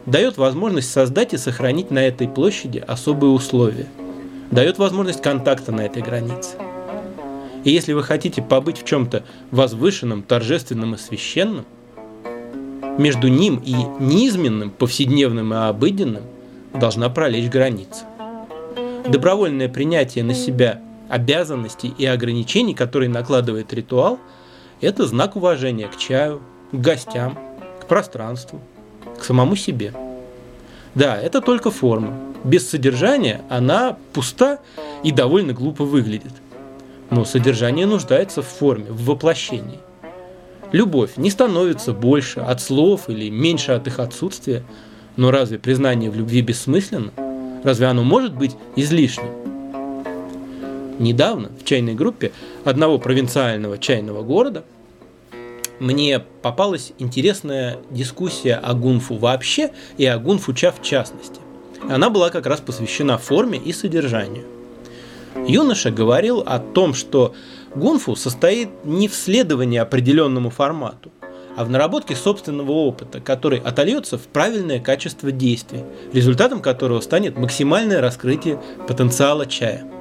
дает 0.08 0.38
возможность 0.38 0.90
создать 0.90 1.34
и 1.34 1.38
сохранить 1.38 1.90
на 1.90 1.98
этой 1.98 2.28
площади 2.28 2.82
особые 2.86 3.30
условия, 3.30 3.86
дает 4.50 4.78
возможность 4.78 5.20
контакта 5.20 5.70
на 5.70 5.82
этой 5.82 6.02
границе. 6.02 6.56
И 7.64 7.70
если 7.70 7.92
вы 7.92 8.02
хотите 8.02 8.40
побыть 8.40 8.80
в 8.80 8.84
чем-то 8.84 9.24
возвышенном, 9.50 10.22
торжественном 10.22 10.94
и 10.94 10.98
священном, 10.98 11.64
Между 12.98 13.28
ним 13.28 13.62
и 13.64 13.74
низменным, 14.00 14.70
повседневным 14.70 15.54
и 15.54 15.56
обыденным 15.56 16.24
должна 16.74 17.08
пролечь 17.08 17.48
граница. 17.48 18.04
Добровольное 19.06 19.68
принятие 19.68 20.24
на 20.24 20.34
себя 20.34 20.80
обязанностей 21.08 21.94
и 21.96 22.04
ограничений, 22.06 22.74
которые 22.74 23.08
накладывает 23.08 23.72
ритуал, 23.72 24.18
это 24.80 25.06
знак 25.06 25.36
уважения 25.36 25.86
к 25.86 25.96
чаю, 25.96 26.40
к 26.72 26.74
гостям, 26.74 27.38
к 27.80 27.86
пространству, 27.86 28.60
к 29.18 29.24
самому 29.24 29.56
себе. 29.56 29.92
Да, 30.94 31.16
это 31.16 31.40
только 31.40 31.70
форма. 31.70 32.16
Без 32.44 32.68
содержания 32.68 33.42
она 33.48 33.96
пуста 34.12 34.58
и 35.02 35.12
довольно 35.12 35.52
глупо 35.52 35.84
выглядит. 35.84 36.32
Но 37.10 37.24
содержание 37.24 37.86
нуждается 37.86 38.42
в 38.42 38.46
форме, 38.46 38.86
в 38.90 39.04
воплощении. 39.04 39.80
Любовь 40.72 41.12
не 41.16 41.30
становится 41.30 41.92
больше 41.92 42.40
от 42.40 42.60
слов 42.60 43.08
или 43.08 43.30
меньше 43.30 43.72
от 43.72 43.86
их 43.86 43.98
отсутствия. 43.98 44.62
Но 45.16 45.30
разве 45.30 45.58
признание 45.58 46.10
в 46.10 46.16
любви 46.16 46.42
бессмысленно? 46.42 47.12
Разве 47.64 47.86
оно 47.86 48.04
может 48.04 48.34
быть 48.34 48.54
излишним? 48.76 49.30
Недавно 50.98 51.50
в 51.58 51.64
чайной 51.64 51.94
группе 51.94 52.32
одного 52.64 52.98
провинциального 52.98 53.78
чайного 53.78 54.22
города 54.22 54.64
мне 55.80 56.20
попалась 56.42 56.92
интересная 56.98 57.78
дискуссия 57.90 58.54
о 58.54 58.74
гунфу 58.74 59.16
вообще 59.16 59.70
и 59.96 60.04
о 60.06 60.18
гунфу-ча 60.18 60.72
в 60.72 60.82
частности. 60.82 61.40
Она 61.88 62.10
была 62.10 62.30
как 62.30 62.46
раз 62.46 62.60
посвящена 62.60 63.18
форме 63.18 63.58
и 63.58 63.72
содержанию. 63.72 64.44
Юноша 65.46 65.90
говорил 65.90 66.40
о 66.40 66.58
том, 66.58 66.94
что 66.94 67.34
гунфу 67.74 68.16
состоит 68.16 68.70
не 68.84 69.08
в 69.08 69.14
следовании 69.14 69.78
определенному 69.78 70.50
формату, 70.50 71.12
а 71.56 71.64
в 71.64 71.70
наработке 71.70 72.16
собственного 72.16 72.72
опыта, 72.72 73.20
который 73.20 73.58
отольется 73.58 74.18
в 74.18 74.22
правильное 74.22 74.80
качество 74.80 75.30
действий, 75.30 75.84
результатом 76.12 76.60
которого 76.60 77.00
станет 77.00 77.36
максимальное 77.36 78.00
раскрытие 78.00 78.60
потенциала 78.86 79.46
чая– 79.46 79.84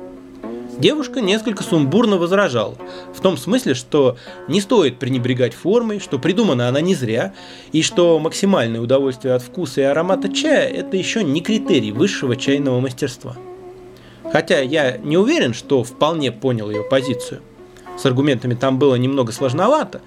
Девушка 0.77 1.21
несколько 1.21 1.63
сумбурно 1.63 2.17
возражала, 2.17 2.75
в 3.11 3.19
том 3.19 3.35
смысле, 3.35 3.73
что 3.73 4.15
не 4.47 4.61
стоит 4.61 4.99
пренебрегать 4.99 5.55
формой, 5.55 5.99
что 5.99 6.19
придумана 6.19 6.67
она 6.67 6.81
не 6.81 6.93
зря, 6.93 7.33
и 7.71 7.81
что 7.81 8.19
максимальное 8.19 8.79
удовольствие 8.79 9.33
от 9.33 9.41
вкуса 9.41 9.81
и 9.81 9.85
аромата 9.85 10.29
чая– 10.29 10.67
это 10.69 10.95
еще 10.95 11.23
не 11.23 11.41
критерий 11.41 11.91
высшего 11.91 12.35
чайного 12.35 12.79
мастерства. 12.79 13.35
Хотя 14.31 14.59
я 14.59 14.97
не 14.97 15.17
уверен, 15.17 15.55
что 15.55 15.83
вполне 15.83 16.31
понял 16.31 16.69
ее 16.69 16.83
позицию. 16.83 17.41
С 17.97 18.05
аргументами 18.05 18.53
там 18.53 18.77
было 18.77 18.93
немного 18.95 19.31
сложновато, 19.31 20.01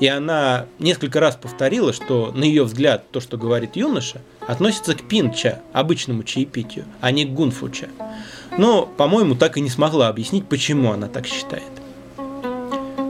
и 0.00 0.06
она 0.06 0.66
несколько 0.78 1.20
раз 1.20 1.36
повторила, 1.36 1.94
что, 1.94 2.30
на 2.34 2.44
ее 2.44 2.64
взгляд, 2.64 3.10
то, 3.10 3.20
что 3.20 3.38
говорит 3.38 3.76
юноша, 3.76 4.20
относится 4.46 4.94
к 4.94 5.08
пинча, 5.08 5.62
обычному 5.72 6.24
чаепитию, 6.24 6.84
а 7.00 7.10
не 7.10 7.24
к 7.24 7.30
гунфуча 7.30 7.88
но, 8.58 8.86
по-моему, 8.86 9.34
так 9.34 9.56
и 9.56 9.60
не 9.60 9.70
смогла 9.70 10.08
объяснить, 10.08 10.46
почему 10.46 10.92
она 10.92 11.08
так 11.08 11.26
считает. 11.26 11.62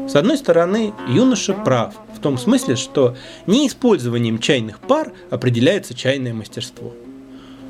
С 0.09 0.17
одной 0.17 0.37
стороны, 0.37 0.93
юноша 1.09 1.55
прав, 1.55 1.95
в 2.17 2.19
том 2.19 2.37
смысле, 2.37 2.77
что 2.77 3.17
не 3.47 3.69
использованием 3.69 4.39
чайных 4.41 4.81
пар 4.81 5.13
определяется 5.31 5.95
чайное 5.95 6.35
мастерство. 6.35 6.93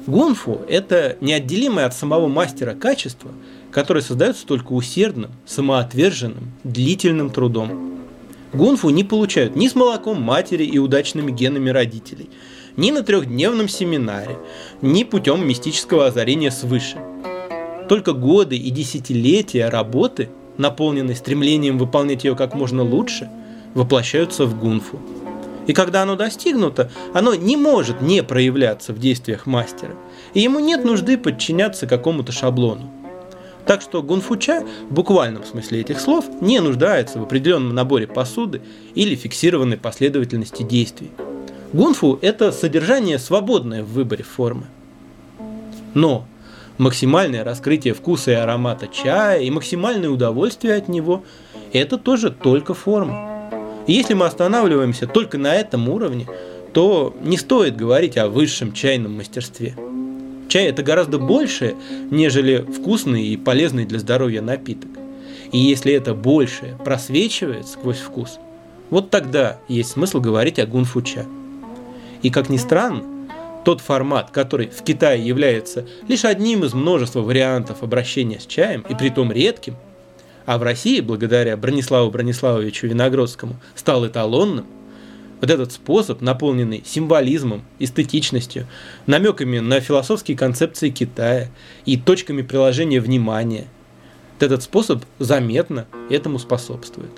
Гунфу– 0.06 0.62
это 0.68 1.18
неотделимое 1.20 1.84
от 1.84 1.94
самого 1.94 2.28
мастера 2.28 2.74
качество, 2.74 3.30
которое 3.70 4.00
создается 4.00 4.46
только 4.46 4.72
усердным, 4.72 5.30
самоотверженным, 5.46 6.52
длительным 6.64 7.28
трудом. 7.28 8.00
Гунфу 8.54 8.88
не 8.88 9.04
получают 9.04 9.54
ни 9.54 9.68
с 9.68 9.74
молоком 9.74 10.20
матери 10.22 10.64
и 10.64 10.78
удачными 10.78 11.30
генами 11.30 11.68
родителей, 11.68 12.30
ни 12.76 12.90
на 12.90 13.02
трехдневном 13.02 13.68
семинаре, 13.68 14.38
ни 14.80 15.04
путем 15.04 15.46
мистического 15.46 16.06
озарения 16.06 16.50
свыше– 16.50 16.98
только 17.90 18.12
годы 18.12 18.56
и 18.56 18.70
десятилетия 18.70 19.68
работы, 19.68 20.28
наполненной 20.58 21.16
стремлением 21.16 21.76
выполнять 21.76 22.22
ее 22.22 22.36
как 22.36 22.54
можно 22.54 22.84
лучше, 22.84 23.28
воплощаются 23.74 24.46
в 24.46 24.56
гунфу. 24.56 25.00
И 25.66 25.72
когда 25.72 26.02
оно 26.02 26.14
достигнуто, 26.14 26.88
оно 27.14 27.34
не 27.34 27.56
может 27.56 28.00
не 28.00 28.22
проявляться 28.22 28.92
в 28.92 29.00
действиях 29.00 29.44
мастера, 29.44 29.96
и 30.34 30.40
ему 30.40 30.60
нет 30.60 30.84
нужды 30.84 31.18
подчиняться 31.18 31.88
какому-то 31.88 32.30
шаблону. 32.30 32.88
Так 33.66 33.82
что 33.82 34.04
гунфуча 34.04 34.64
в 34.88 34.94
буквальном 34.94 35.44
смысле 35.44 35.80
этих 35.80 35.98
слов 35.98 36.26
не 36.40 36.60
нуждается 36.60 37.18
в 37.18 37.24
определенном 37.24 37.74
наборе 37.74 38.06
посуды 38.06 38.62
или 38.94 39.16
фиксированной 39.16 39.78
последовательности 39.78 40.62
действий. 40.62 41.10
Гунфу– 41.72 42.20
это 42.22 42.52
содержание 42.52 43.18
свободное 43.18 43.82
в 43.82 43.88
выборе 43.88 44.22
формы. 44.22 44.66
Но 45.94 46.28
максимальное 46.80 47.44
раскрытие 47.44 47.92
вкуса 47.92 48.30
и 48.30 48.34
аромата 48.34 48.88
чая 48.88 49.40
и 49.42 49.50
максимальное 49.50 50.08
удовольствие 50.08 50.74
от 50.74 50.88
него– 50.88 51.22
это 51.72 51.98
тоже 51.98 52.30
только 52.30 52.74
форма. 52.74 53.50
И 53.86 53.92
если 53.92 54.14
мы 54.14 54.24
останавливаемся 54.26 55.06
только 55.06 55.36
на 55.36 55.54
этом 55.54 55.88
уровне, 55.88 56.26
то 56.72 57.14
не 57.20 57.36
стоит 57.36 57.76
говорить 57.76 58.16
о 58.16 58.28
высшем 58.28 58.72
чайном 58.72 59.16
мастерстве. 59.16 59.76
Чай– 60.48 60.64
это 60.66 60.82
гораздо 60.82 61.18
больше, 61.18 61.74
нежели 62.10 62.58
вкусный 62.58 63.26
и 63.26 63.36
полезный 63.36 63.84
для 63.84 63.98
здоровья 63.98 64.40
напиток. 64.40 64.90
И 65.52 65.58
если 65.58 65.92
это 65.92 66.14
большее 66.14 66.78
просвечивает 66.82 67.68
сквозь 67.68 67.98
вкус, 67.98 68.38
вот 68.88 69.10
тогда 69.10 69.58
есть 69.68 69.90
смысл 69.90 70.20
говорить 70.20 70.58
о 70.58 70.66
гунфу-ча. 70.66 71.26
И 72.22 72.30
как 72.30 72.48
ни 72.48 72.56
странно, 72.56 73.04
тот 73.64 73.80
формат, 73.80 74.30
который 74.30 74.68
в 74.68 74.82
Китае 74.82 75.26
является 75.26 75.86
лишь 76.08 76.24
одним 76.24 76.64
из 76.64 76.74
множества 76.74 77.20
вариантов 77.20 77.82
обращения 77.82 78.40
с 78.40 78.46
чаем, 78.46 78.84
и 78.88 78.94
притом 78.94 79.32
редким, 79.32 79.76
а 80.46 80.58
в 80.58 80.62
России, 80.62 81.00
благодаря 81.00 81.56
Брониславу 81.56 82.10
Брониславовичу 82.10 82.86
Виногродскому, 82.86 83.56
стал 83.74 84.06
эталонным, 84.06 84.66
вот 85.40 85.50
этот 85.50 85.72
способ, 85.72 86.20
наполненный 86.20 86.82
символизмом, 86.84 87.62
эстетичностью, 87.78 88.66
намеками 89.06 89.58
на 89.58 89.80
философские 89.80 90.36
концепции 90.36 90.90
Китая 90.90 91.48
и 91.86 91.96
точками 91.96 92.42
приложения 92.42 93.00
внимания, 93.00 93.66
вот 94.34 94.46
этот 94.46 94.62
способ 94.62 95.02
заметно 95.18 95.86
этому 96.10 96.38
способствует. 96.38 97.10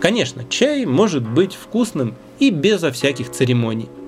Конечно, 0.00 0.44
чай 0.48 0.84
может 0.84 1.22
быть 1.22 1.54
вкусным 1.54 2.14
и 2.40 2.50
безо 2.50 2.90
всяких 2.90 3.30
церемоний– 3.30 3.88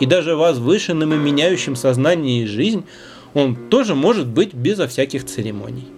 и 0.00 0.06
даже 0.06 0.36
возвышенным 0.36 1.14
и 1.14 1.16
меняющим 1.16 1.76
сознание 1.76 2.42
и 2.42 2.46
жизнь, 2.46 2.84
он 3.34 3.56
тоже 3.68 3.94
может 3.94 4.26
быть 4.26 4.54
безо 4.54 4.88
всяких 4.88 5.24
церемоний. 5.24 5.88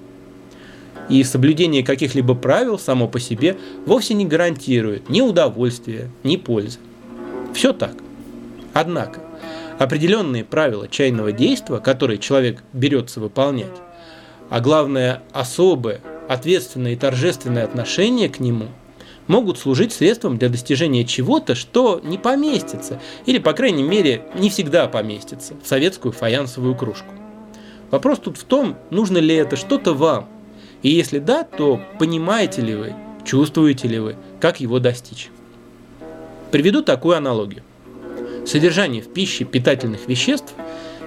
И 1.09 1.23
соблюдение 1.25 1.83
каких-либо 1.83 2.35
правил 2.35 2.79
само 2.79 3.09
по 3.09 3.19
себе 3.19 3.57
вовсе 3.87 4.15
не 4.15 4.27
гарантирует 4.27 5.09
ни 5.09 5.21
удовольствия, 5.21 6.11
ни 6.23 6.37
пользы. 6.37 6.79
Все 7.55 7.73
так. 7.73 7.95
Однако, 8.75 9.21
определенные 9.79 10.45
правила 10.45 10.87
чайного 10.89 11.33
действия, 11.33 11.79
которые 11.79 12.19
человек 12.19 12.63
берется 12.73 13.21
выполнять, 13.21 13.67
а 14.51 14.61
главное 14.61 15.23
особое, 15.33 16.01
ответственное 16.29 16.93
и 16.93 16.97
торжественное 16.97 17.65
отношение 17.65 18.29
к 18.29 18.41
нему– 18.41 18.67
могут 19.29 19.59
служить 19.59 19.93
средством 19.93 20.39
для 20.39 20.49
достижения 20.49 21.05
чего-то, 21.05 21.55
что 21.55 22.01
не 22.03 22.19
поместится, 22.19 23.01
или, 23.27 23.39
по 23.39 23.53
крайней 23.53 23.85
мере, 23.85 24.23
не 24.35 24.51
всегда 24.51 24.89
поместится 24.89 25.55
в 25.63 25.67
советскую 25.67 26.13
фаянсовую 26.13 26.75
кружку. 26.75 27.15
Вопрос 27.91 28.19
тут 28.19 28.37
в 28.37 28.45
том, 28.45 28.77
нужно 28.91 29.19
ли 29.19 29.35
это 29.35 29.57
что-то 29.57 29.95
вам, 29.95 30.29
и 30.83 30.91
если 30.91 31.19
да, 31.19 31.45
то 31.45 31.81
понимаете 31.99 32.63
ли 32.63 32.75
вы, 32.75 32.95
чувствуете 33.25 33.89
ли 33.89 33.99
вы, 33.99 34.17
как 34.41 34.61
его 34.61 34.79
достичь. 34.79 35.31
Приведу 36.51 36.83
такую 36.83 37.17
аналогию. 37.17 37.63
Содержание 38.47 39.03
в 39.03 39.13
пище 39.13 39.45
питательных 39.45 40.09
веществ 40.09 40.55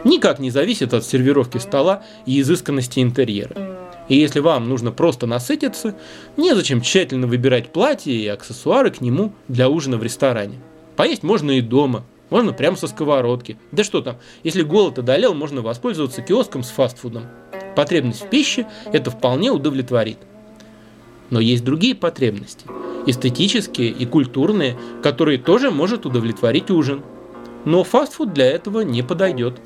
никак 0.03 0.39
не 0.39 0.51
зависит 0.51 0.93
от 0.93 1.03
сервировки 1.03 1.57
стола 1.57 2.03
и 2.25 2.39
изысканности 2.41 2.99
интерьера. 2.99 3.70
И 4.11 4.15
если 4.17 4.41
вам 4.41 4.67
нужно 4.67 4.91
просто 4.91 5.25
насытиться, 5.25 5.95
незачем 6.35 6.81
тщательно 6.81 7.27
выбирать 7.27 7.71
платье 7.71 8.13
и 8.13 8.27
аксессуары 8.27 8.91
к 8.91 8.99
нему 8.99 9.31
для 9.47 9.69
ужина 9.69 9.95
в 9.95 10.03
ресторане. 10.03 10.59
Поесть 10.97 11.23
можно 11.23 11.51
и 11.51 11.61
дома, 11.61 12.03
можно 12.29 12.51
прямо 12.51 12.75
со 12.75 12.87
сковородки. 12.87 13.57
Да 13.71 13.85
что 13.85 14.01
там, 14.01 14.17
если 14.43 14.63
голод 14.63 14.99
одолел, 14.99 15.33
можно 15.33 15.61
воспользоваться 15.61 16.21
киоском 16.21 16.61
с 16.61 16.71
фастфудом. 16.71 17.23
Потребность 17.73 18.23
в 18.23 18.27
пище 18.27 18.67
это 18.91 19.11
вполне 19.11 19.49
удовлетворит. 19.49 20.17
Но 21.29 21.39
есть 21.39 21.63
другие 21.63 21.95
потребности, 21.95 22.65
эстетические 23.07 23.91
и 23.91 24.05
культурные, 24.05 24.77
которые 25.01 25.37
тоже 25.37 25.71
может 25.71 26.05
удовлетворить 26.05 26.69
ужин. 26.69 27.01
Но 27.63 27.85
фастфуд 27.85 28.33
для 28.33 28.51
этого 28.51 28.81
не 28.81 29.03
подойдет. 29.03 29.61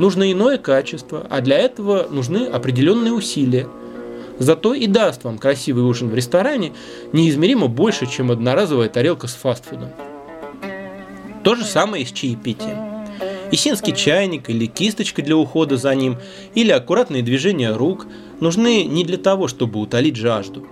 Нужно 0.00 0.32
иное 0.32 0.58
качество, 0.58 1.24
а 1.30 1.40
для 1.40 1.58
этого 1.58 2.08
нужны 2.10 2.46
определенные 2.48 3.12
усилия– 3.12 3.68
Зато 4.38 4.74
и 4.74 4.86
даст 4.86 5.24
вам 5.24 5.38
красивый 5.38 5.84
ужин 5.84 6.08
в 6.08 6.14
ресторане 6.14 6.72
неизмеримо 7.12 7.68
больше, 7.68 8.06
чем 8.06 8.30
одноразовая 8.30 8.88
тарелка 8.88 9.28
с 9.28 9.34
фастфудом. 9.34 9.90
То 11.44 11.54
же 11.54 11.64
самое 11.64 12.02
и 12.02 12.06
с 12.06 12.12
чаепитием. 12.12 12.94
Исинский 13.52 13.94
чайник 13.94 14.50
или 14.50 14.66
кисточка 14.66 15.22
для 15.22 15.36
ухода 15.36 15.76
за 15.76 15.94
ним, 15.94 16.16
или 16.54 16.72
аккуратные 16.72 17.22
движения 17.22 17.72
рук 17.72 18.06
нужны 18.40 18.84
не 18.84 19.04
для 19.04 19.18
того, 19.18 19.46
чтобы 19.46 19.78
утолить 19.78 20.16
жажду, 20.16 20.66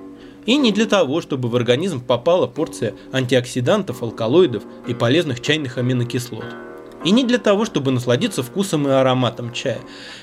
и 0.46 0.56
не 0.56 0.72
для 0.72 0.86
того, 0.86 1.20
чтобы 1.20 1.48
в 1.48 1.54
организм 1.54 2.00
попала 2.00 2.48
порция 2.48 2.94
антиоксидантов, 3.12 4.02
алкалоидов 4.02 4.64
и 4.88 4.94
полезных 4.94 5.40
чайных 5.40 5.78
аминокислот. 5.78 6.71
И 7.04 7.10
не 7.10 7.24
для 7.24 7.38
того, 7.38 7.64
чтобы 7.64 7.90
насладиться 7.90 8.42
вкусом 8.42 8.86
и 8.86 8.90
ароматом 8.90 9.52
чая. 9.52 9.80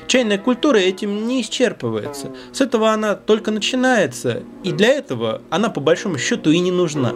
Чайная 0.07 0.37
культура 0.37 0.77
этим 0.77 1.27
не 1.27 1.41
исчерпывается. 1.41 2.31
С 2.53 2.61
этого 2.61 2.91
она 2.91 3.15
только 3.15 3.51
начинается, 3.51 4.43
и 4.63 4.71
для 4.71 4.89
этого 4.89 5.41
она 5.49 5.69
по 5.69 5.81
большому 5.81 6.17
счету 6.17 6.51
и 6.51 6.59
не 6.59 6.71
нужна. 6.71 7.13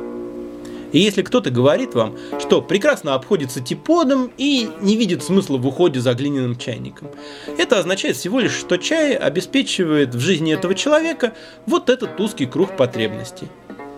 И 0.94 1.00
если 1.00 1.24
кто-то 1.24 1.50
говорит 1.50 1.96
вам, 1.96 2.16
что 2.40 2.62
прекрасно 2.62 3.16
обходится 3.16 3.60
типодом 3.60 4.32
и 4.38 4.70
не 4.80 4.96
видит 4.96 5.24
смысла 5.24 5.58
в 5.58 5.66
уходе 5.66 6.00
за 6.00 6.14
глиняным 6.14 6.56
чайником, 6.56 7.10
это 7.58 7.80
означает 7.80 8.16
всего 8.16 8.40
лишь, 8.40 8.54
что 8.54 8.78
чай 8.78 9.16
обеспечивает 9.16 10.14
в 10.14 10.20
жизни 10.20 10.54
этого 10.54 10.76
человека 10.76 11.34
вот 11.66 11.90
этот 11.90 12.20
узкий 12.20 12.46
круг 12.46 12.78
потребностей. 12.78 13.48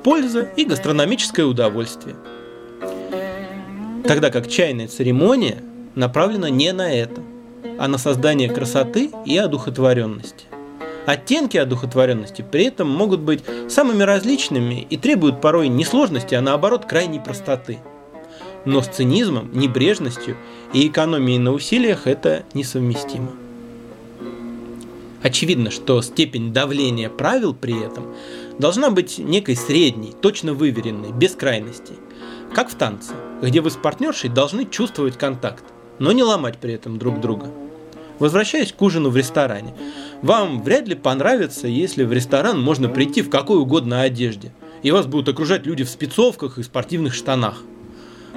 Польза 0.04 0.50
и 0.56 0.64
гастрономическое 0.64 1.46
удовольствие. 1.46 2.16
Тогда 4.08 4.30
как 4.30 4.48
чайная 4.48 4.88
церемония 4.88 5.64
направлена 5.96 6.52
не 6.52 6.72
на 6.74 6.94
это, 6.94 7.22
а 7.80 7.88
на 7.88 7.98
создание 7.98 8.50
красоты 8.50 9.10
и 9.26 9.36
одухотворенности. 9.36 10.46
Оттенки 11.08 11.58
одухотворенности 11.58 12.46
при 12.50 12.66
этом 12.66 12.88
могут 12.88 13.22
быть 13.22 13.44
самыми 13.68 14.04
различными 14.04 14.86
и 14.90 14.98
требуют 14.98 15.42
порой 15.42 15.70
не 15.70 15.84
сложности, 15.84 16.36
а 16.36 16.42
наоборот 16.42 16.86
крайней 16.86 17.20
простоты. 17.20 17.80
Но 18.64 18.84
с 18.84 18.88
цинизмом, 18.88 19.50
небрежностью 19.54 20.38
и 20.72 20.88
экономией 20.88 21.40
на 21.40 21.52
усилиях 21.52 22.06
это 22.06 22.44
несовместимо. 22.54 23.32
Очевидно, 25.24 25.72
что 25.72 26.04
степень 26.04 26.54
давления 26.54 27.10
правил 27.10 27.56
при 27.56 27.84
этом 27.84 28.14
должна 28.60 28.90
быть 28.90 29.18
некой 29.18 29.56
средней, 29.56 30.14
точно 30.22 30.54
выверенной, 30.54 31.12
без 31.12 31.36
крайностей. 31.36 31.96
Как 32.54 32.70
в 32.70 32.76
танце, 32.76 33.14
где 33.42 33.62
вы 33.62 33.70
с 33.70 33.76
партнершей 33.76 34.30
должны 34.30 34.66
чувствовать 34.66 35.18
контакт, 35.18 35.64
но 36.00 36.12
не 36.12 36.24
ломать 36.24 36.58
при 36.58 36.74
этом 36.74 36.98
друг 36.98 37.20
друга. 37.20 37.48
Возвращаясь 38.20 38.72
к 38.72 38.82
ужину 38.82 39.10
в 39.10 39.18
ресторане, 39.18 39.74
вам 40.22 40.64
вряд 40.64 40.88
ли 40.88 40.96
понравится, 40.96 41.68
если 41.68 42.04
в 42.06 42.14
ресторан 42.14 42.62
можно 42.62 42.88
прийти 42.88 43.22
в 43.22 43.30
какой 43.30 43.60
угодно 43.60 44.02
одежде, 44.02 44.54
и 44.84 44.92
вас 44.92 45.06
будут 45.06 45.30
окружать 45.30 45.66
люди 45.66 45.84
в 45.84 45.90
спецовках 45.90 46.58
и 46.58 46.64
спортивных 46.64 47.14
штанах. 47.14 47.62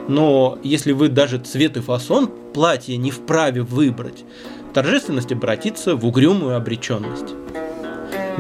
Но 0.09 0.59
если 0.65 0.93
вы 0.93 1.09
даже 1.09 1.39
цвет 1.39 1.77
и 1.77 1.81
фасон 1.81 2.31
платья 2.55 2.97
не 2.97 3.11
вправе 3.11 3.63
выбрать, 3.63 4.25
торжественность 4.73 5.33
обратится 5.33 5.95
в 5.95 6.05
угрюмую 6.07 6.57
обреченность. 6.57 7.35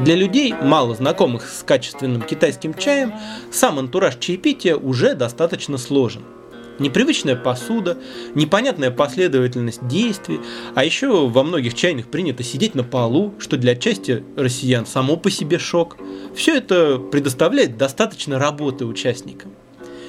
Для 0.05 0.14
людей, 0.14 0.55
мало 0.55 0.95
знакомых 0.95 1.49
с 1.49 1.62
качественным 1.62 2.23
китайским 2.23 2.75
чаем, 2.75 3.12
сам 3.50 3.78
антураж 3.78 4.17
чаепития 4.19 4.76
уже 4.76 5.14
достаточно 5.14 5.78
сложен– 5.78 6.23
непривычная 6.78 7.37
посуда, 7.37 7.99
непонятная 8.35 8.90
последовательность 8.90 9.87
действий, 9.87 10.40
а 10.75 10.85
еще 10.85 11.28
во 11.28 11.43
многих 11.43 11.75
чайных 11.75 12.09
принято 12.09 12.43
сидеть 12.43 12.75
на 12.75 12.85
полу, 12.85 13.35
что 13.38 13.57
для 13.57 13.76
части 13.76 14.25
россиян 14.37 14.87
само 14.87 15.17
по 15.17 15.31
себе 15.31 15.59
шок. 15.59 15.97
Все 16.35 16.57
это 16.57 16.99
предоставляет 16.99 17.76
достаточно 17.76 18.38
работы 18.38 18.87
участникам. 18.87 19.52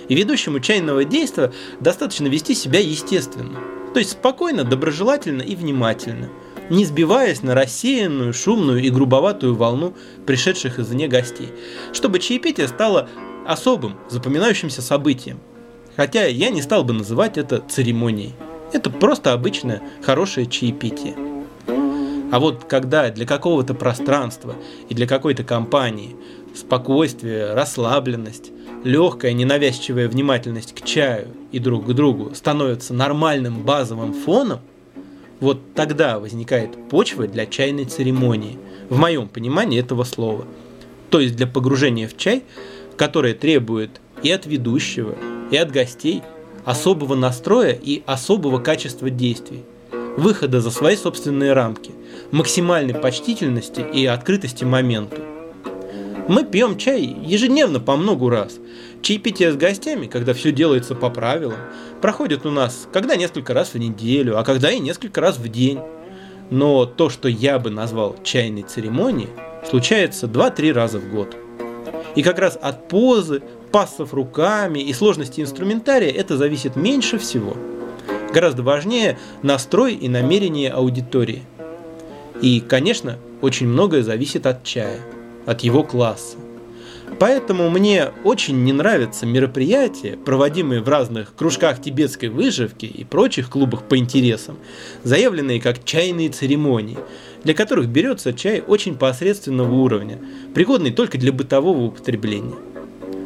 И 0.07 0.15
ведущему 0.15 0.59
чайного 0.59 1.03
действия 1.03 1.51
достаточно 1.79 2.27
вести 2.27 2.55
себя 2.55 2.79
естественно, 2.79 3.59
то 3.93 3.99
есть 3.99 4.11
спокойно, 4.11 4.63
доброжелательно 4.63 5.43
и 5.43 5.55
внимательно, 5.55 6.29
не 6.69 6.85
сбиваясь 6.85 7.41
на 7.43 7.55
рассеянную, 7.55 8.33
шумную 8.33 8.81
и 8.81 8.89
грубоватую 8.89 9.55
волну 9.55 9.93
пришедших 10.25 10.79
извне 10.79 11.07
гостей, 11.07 11.49
чтобы 11.93 12.19
чаепитие 12.19 12.67
стало 12.67 13.09
особым, 13.45 13.97
запоминающимся 14.09 14.81
событием, 14.81 15.39
Хотя 15.99 16.27
я 16.27 16.49
не 16.49 16.61
стал 16.61 16.85
бы 16.85 16.93
называть 16.93 17.37
это 17.37 17.61
церемонией. 17.67 18.33
Это 18.71 18.89
просто 18.89 19.33
обычное 19.33 19.81
хорошее 20.01 20.45
чаепитие. 20.45 21.13
А 22.31 22.39
вот 22.39 22.63
когда 22.63 23.09
для 23.09 23.25
какого-то 23.25 23.73
пространства 23.73 24.55
и 24.87 24.93
для 24.93 25.07
какой-то 25.07 25.43
компании 25.43 26.15
спокойствие, 26.55 27.53
расслабленность, 27.53 28.51
легкая 28.85 29.33
ненавязчивая 29.33 30.07
внимательность 30.07 30.73
к 30.73 30.85
чаю 30.85 31.27
и 31.51 31.59
друг 31.59 31.85
к 31.85 31.91
другу 31.91 32.33
становятся 32.33 32.93
нормальным 32.93 33.63
базовым 33.63 34.13
фоном, 34.13 34.61
вот 35.39 35.73
тогда 35.73 36.19
возникает 36.19 36.89
почва 36.89 37.27
для 37.27 37.45
чайной 37.45 37.85
церемонии, 37.85 38.57
в 38.89 38.97
моем 38.97 39.27
понимании 39.27 39.79
этого 39.79 40.03
слова. 40.03 40.45
То 41.09 41.19
есть 41.19 41.35
для 41.35 41.47
погружения 41.47 42.07
в 42.07 42.17
чай, 42.17 42.43
которое 42.97 43.33
требует 43.33 44.01
и 44.21 44.31
от 44.31 44.45
ведущего, 44.45 45.15
и 45.51 45.57
от 45.57 45.71
гостей 45.71 46.21
особого 46.65 47.15
настроя 47.15 47.71
и 47.71 48.03
особого 48.05 48.59
качества 48.59 49.09
действий, 49.09 49.63
выхода 50.17 50.61
за 50.61 50.71
свои 50.71 50.95
собственные 50.95 51.53
рамки, 51.53 51.91
максимальной 52.31 52.93
почтительности 52.93 53.81
и 53.81 54.05
открытости 54.05 54.63
моменту. 54.63 55.21
Мы 56.27 56.45
пьем 56.45 56.77
чай 56.77 57.01
ежедневно 57.01 57.79
по 57.79 57.95
многу 57.95 58.29
раз. 58.29 58.59
Чаепитие 59.01 59.51
с 59.51 59.55
гостями, 59.55 60.07
когда 60.07 60.33
все 60.33 60.51
делается 60.51 60.93
по 60.93 61.09
правилам, 61.09 61.57
проходит 62.01 62.45
у 62.45 62.51
нас 62.51 62.87
когда 62.91 63.15
несколько 63.15 63.53
раз 63.53 63.73
в 63.73 63.77
неделю, 63.77 64.37
а 64.37 64.43
когда 64.43 64.71
и 64.71 64.79
несколько 64.79 65.21
раз 65.21 65.37
в 65.37 65.47
день. 65.47 65.79
Но 66.49 66.85
то, 66.85 67.09
что 67.09 67.27
я 67.29 67.59
бы 67.59 67.69
назвал 67.69 68.15
чайной 68.23 68.63
церемонией, 68.63 69.29
случается 69.69 70.27
2-3 70.27 70.73
раза 70.73 70.99
в 70.99 71.09
год. 71.09 71.35
И 72.15 72.23
как 72.23 72.39
раз 72.39 72.57
от 72.59 72.87
позы, 72.87 73.41
пассов 73.71 74.13
руками 74.13 74.79
и 74.79 74.93
сложности 74.93 75.41
инструментария 75.41 76.11
это 76.11 76.37
зависит 76.37 76.75
меньше 76.75 77.19
всего. 77.19 77.55
Гораздо 78.33 78.63
важнее 78.63 79.17
настрой 79.43 79.93
и 79.93 80.09
намерение 80.09 80.71
аудитории. 80.71 81.43
И, 82.41 82.59
конечно, 82.61 83.17
очень 83.41 83.67
многое 83.67 84.03
зависит 84.03 84.45
от 84.45 84.63
чая, 84.63 84.99
от 85.45 85.61
его 85.61 85.83
класса. 85.83 86.37
Поэтому 87.17 87.69
мне 87.69 88.11
очень 88.23 88.63
не 88.63 88.73
нравятся 88.73 89.25
мероприятия, 89.25 90.17
проводимые 90.17 90.81
в 90.81 90.89
разных 90.89 91.33
кружках 91.35 91.81
тибетской 91.81 92.29
выживки 92.29 92.85
и 92.85 93.03
прочих 93.03 93.49
клубах 93.49 93.83
по 93.83 93.97
интересам, 93.97 94.57
заявленные 95.03 95.59
как 95.59 95.83
чайные 95.83 96.29
церемонии, 96.29 96.97
для 97.43 97.53
которых 97.53 97.87
берется 97.87 98.33
чай 98.33 98.61
очень 98.65 98.95
посредственного 98.95 99.73
уровня, 99.73 100.19
пригодный 100.53 100.91
только 100.91 101.17
для 101.17 101.31
бытового 101.33 101.85
употребления. 101.85 102.55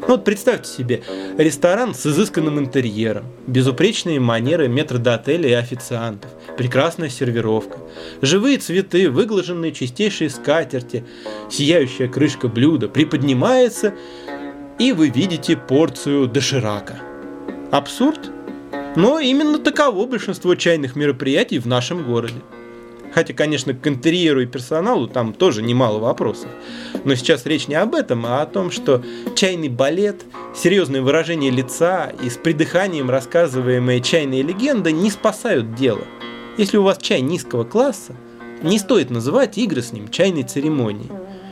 Ну 0.06 0.16
вот 0.16 0.26
представьте 0.26 0.70
себе, 0.70 1.04
ресторан 1.38 1.96
с 1.96 2.06
изысканным 2.06 2.60
интерьером, 2.60 3.26
безупречные 3.48 4.20
манеры 4.20 4.68
метрдотеля 4.68 5.50
и 5.50 5.54
официантов, 5.54 6.30
прекрасная 6.58 7.08
сервировка, 7.08 7.78
живые 8.22 8.58
цветы, 8.58 9.10
выглаженные 9.10 9.72
чистейшие 9.72 10.30
скатерти, 10.30 11.06
сияющая 11.50 12.10
крышка 12.10 12.50
блюда 12.50 12.90
приподнимается, 12.90 13.94
и 14.78 14.92
вы 14.92 15.10
видите 15.10 15.56
порцию 15.56 16.28
доширака. 16.28 17.00
Абсурд? 17.72 18.30
Но 18.98 19.20
именно 19.20 19.58
таково 19.58 20.06
большинство 20.06 20.56
чайных 20.56 20.98
мероприятий 20.98 21.60
в 21.60 21.66
нашем 21.66 22.04
городе. 22.04 22.42
Хотя, 23.14 23.34
конечно, 23.34 23.74
к 23.74 23.88
интерьеру 23.88 24.42
и 24.42 24.46
персоналу 24.46 25.08
там 25.08 25.34
тоже 25.34 25.62
немало 25.62 26.00
вопросов. 26.00 26.50
Но 27.04 27.16
сейчас 27.16 27.46
речь 27.46 27.68
не 27.68 27.76
об 27.76 27.94
этом, 27.94 28.26
а 28.26 28.42
о 28.42 28.46
том, 28.46 28.72
что 28.72 29.04
чайный 29.36 29.70
балет, 29.70 30.26
серьезное 30.56 31.02
выражение 31.02 31.52
лица 31.52 32.12
и 32.24 32.30
с 32.30 32.38
придыханием 32.38 33.10
рассказываемые 33.10 34.02
чайные 34.02 34.42
легенды 34.42 34.92
не 34.92 35.12
спасают 35.12 35.76
дело. 35.76 36.02
Если 36.58 36.78
у 36.78 36.84
вас 36.84 36.98
чай 36.98 37.22
низкого 37.22 37.64
класса, 37.64 38.16
не 38.64 38.80
стоит 38.80 39.10
называть 39.10 39.58
игры 39.58 39.82
с 39.82 39.92
ним 39.92 40.10
чайной 40.10 40.44
церемонией. 40.44 41.12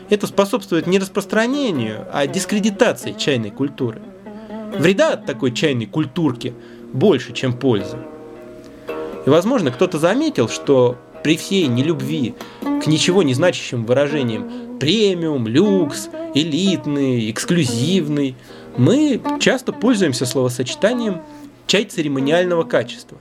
Это 0.10 0.28
способствует 0.28 0.88
не 0.88 1.00
распространению, 1.00 2.08
а 2.12 2.26
дискредитации 2.26 3.14
чайной 3.14 3.52
культуры. 3.52 4.02
Вреда 4.78 5.14
от 5.14 5.26
такой 5.26 5.52
чайной 5.52 5.86
культурки 5.86 6.54
больше, 6.92 7.34
чем 7.34 7.54
пользы. 7.54 7.98
И, 9.26 9.30
возможно, 9.30 9.72
кто-то 9.72 10.00
заметил, 10.00 10.50
что 10.50 10.98
при 11.24 11.38
всей 11.38 11.68
нелюбви 11.68 12.36
к 12.62 12.88
ничего 12.88 13.24
не 13.24 13.34
значащим 13.34 13.86
выражениям 13.86 14.78
премиум, 14.80 15.48
люкс, 15.48 16.10
элитный, 16.34 17.30
эксклюзивный, 17.30 18.36
мы 18.78 19.22
часто 19.40 19.72
пользуемся 19.74 20.26
словосочетанием 20.26 21.22
чай 21.68 21.86
церемониального 21.86 22.64
качества. 22.64 23.18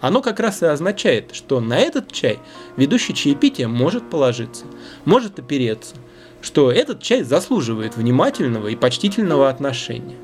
Оно 0.00 0.20
как 0.20 0.40
раз 0.40 0.62
и 0.62 0.66
означает, 0.66 1.30
что 1.32 1.60
на 1.60 1.78
этот 1.78 2.12
чай 2.12 2.40
ведущий 2.76 3.14
чаепития 3.14 3.68
может 3.68 4.10
положиться, 4.10 4.64
может 5.04 5.38
опереться, 5.38 5.94
что 6.40 6.72
этот 6.72 7.00
чай 7.00 7.22
заслуживает 7.22 7.96
внимательного 7.96 8.68
и 8.68 8.76
почтительного 8.76 9.48
отношения. 9.48 10.16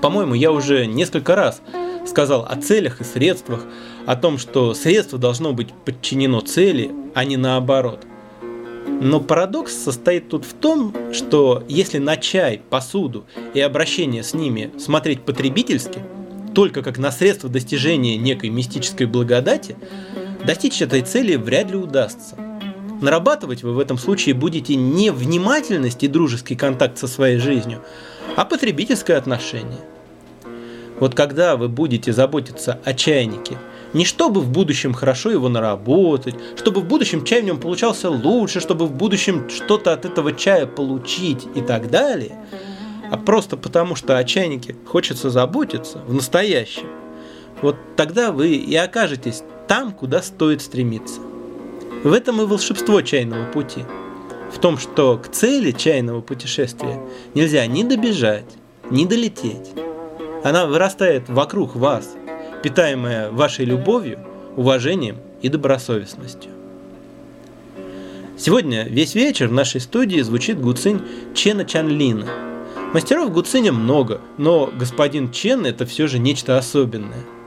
По-моему, 0.00 0.34
я 0.34 0.52
уже 0.52 0.86
несколько 0.86 1.34
раз 1.34 1.62
сказал 2.06 2.44
о 2.48 2.56
целях 2.56 3.00
и 3.00 3.04
средствах, 3.04 3.64
о 4.08 4.16
том, 4.16 4.38
что 4.38 4.72
средство 4.72 5.18
должно 5.18 5.52
быть 5.52 5.68
подчинено 5.84 6.40
цели, 6.40 6.90
а 7.14 7.26
не 7.26 7.36
наоборот. 7.36 8.06
Но 9.02 9.20
парадокс 9.20 9.70
состоит 9.70 10.30
тут 10.30 10.46
в 10.46 10.54
том, 10.54 10.96
что 11.12 11.62
если 11.68 11.98
на 11.98 12.16
чай, 12.16 12.62
посуду 12.70 13.26
и 13.52 13.60
обращение 13.60 14.22
с 14.22 14.32
ними 14.32 14.70
смотреть 14.78 15.20
потребительски, 15.20 16.00
только 16.54 16.82
как 16.82 16.96
на 16.96 17.12
средство 17.12 17.50
достижения 17.50 18.16
некой 18.16 18.48
мистической 18.48 19.06
благодати, 19.06 19.76
достичь 20.42 20.80
этой 20.80 21.02
цели 21.02 21.36
вряд 21.36 21.70
ли 21.70 21.76
удастся. 21.76 22.34
Нарабатывать 23.02 23.62
вы 23.62 23.74
в 23.74 23.78
этом 23.78 23.98
случае 23.98 24.34
будете 24.34 24.74
не 24.74 25.10
внимательность 25.10 26.02
и 26.02 26.08
дружеский 26.08 26.56
контакт 26.56 26.96
со 26.96 27.08
своей 27.08 27.36
жизнью, 27.36 27.82
а 28.36 28.46
потребительское 28.46 29.18
отношение. 29.18 29.80
Вот 30.98 31.14
когда 31.14 31.56
вы 31.58 31.68
будете 31.68 32.14
заботиться 32.14 32.80
о 32.84 32.94
чайнике, 32.94 33.58
не 33.92 34.04
чтобы 34.04 34.40
в 34.40 34.50
будущем 34.50 34.92
хорошо 34.92 35.30
его 35.30 35.48
наработать, 35.48 36.34
чтобы 36.56 36.80
в 36.80 36.84
будущем 36.84 37.24
чай 37.24 37.42
в 37.42 37.44
нем 37.44 37.58
получался 37.58 38.10
лучше, 38.10 38.60
чтобы 38.60 38.86
в 38.86 38.92
будущем 38.92 39.48
что-то 39.48 39.92
от 39.92 40.04
этого 40.04 40.32
чая 40.32 40.66
получить 40.66 41.46
и 41.54 41.60
так 41.60 41.90
далее, 41.90 42.36
а 43.10 43.16
просто 43.16 43.56
потому, 43.56 43.94
что 43.94 44.18
о 44.18 44.24
чайнике 44.24 44.76
хочется 44.86 45.30
заботиться 45.30 45.98
в 46.06 46.12
настоящем, 46.12 46.88
вот 47.62 47.76
тогда 47.96 48.30
вы 48.32 48.54
и 48.54 48.74
окажетесь 48.76 49.42
там, 49.66 49.92
куда 49.92 50.22
стоит 50.22 50.62
стремиться. 50.62 51.20
В 52.04 52.12
этом 52.12 52.40
и 52.40 52.44
волшебство 52.44 53.02
чайного 53.02 53.50
пути. 53.50 53.84
В 54.52 54.58
том, 54.60 54.78
что 54.78 55.18
к 55.18 55.28
цели 55.28 55.72
чайного 55.72 56.20
путешествия 56.20 57.00
нельзя 57.34 57.66
ни 57.66 57.82
добежать, 57.82 58.46
ни 58.90 59.04
долететь. 59.04 59.74
Она 60.44 60.66
вырастает 60.66 61.28
вокруг 61.28 61.74
вас, 61.74 62.14
питаемая 62.62 63.30
вашей 63.30 63.64
любовью, 63.64 64.18
уважением 64.56 65.16
и 65.42 65.48
добросовестностью. 65.48 66.50
Сегодня 68.36 68.84
весь 68.84 69.14
вечер 69.14 69.48
в 69.48 69.52
нашей 69.52 69.80
студии 69.80 70.20
звучит 70.20 70.60
гуцинь 70.60 71.00
Чена 71.34 71.64
Чанлина. 71.64 72.26
Мастеров 72.94 73.32
гуциня 73.32 73.72
много, 73.72 74.20
но 74.38 74.70
господин 74.72 75.30
Чен 75.30 75.66
это 75.66 75.86
все 75.86 76.06
же 76.06 76.18
нечто 76.18 76.56
особенное– 76.56 77.24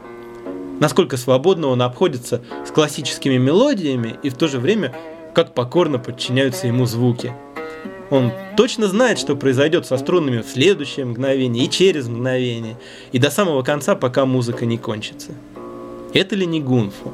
насколько 0.81 1.15
свободно 1.15 1.67
он 1.67 1.83
обходится 1.83 2.41
с 2.67 2.71
классическими 2.71 3.37
мелодиями 3.37 4.17
и 4.23 4.29
в 4.29 4.33
то 4.35 4.47
же 4.47 4.59
время 4.59 4.93
как 5.33 5.53
покорно 5.53 5.99
подчиняются 5.99 6.65
ему 6.65 6.85
звуки. 6.87 7.31
Он 8.11 8.31
точно 8.57 8.87
знает, 8.87 9.17
что 9.17 9.35
произойдет 9.35 9.87
со 9.87 9.97
струнами 9.97 10.41
в 10.41 10.47
следующее 10.47 11.05
мгновение 11.05 11.65
и 11.65 11.69
через 11.69 12.07
мгновение, 12.07 12.77
и 13.11 13.17
до 13.17 13.31
самого 13.31 13.63
конца, 13.63 13.95
пока 13.95 14.25
музыка 14.25 14.65
не 14.65 14.77
кончится. 14.77 15.31
Это 16.13 16.35
ли 16.35 16.45
не 16.45 16.59
гунфу? 16.59 17.13